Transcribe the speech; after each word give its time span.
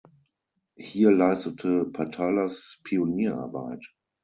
Hier 0.79 1.11
leistete 1.11 1.85
Patalas 1.93 2.79
Pionierarbeit. 2.83 3.85